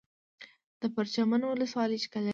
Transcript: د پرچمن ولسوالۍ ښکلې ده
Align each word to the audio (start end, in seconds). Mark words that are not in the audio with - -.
د 0.81 0.83
پرچمن 0.95 1.41
ولسوالۍ 1.45 1.97
ښکلې 2.03 2.21
ده 2.27 2.29